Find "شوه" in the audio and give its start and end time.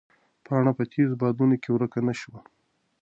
2.19-2.39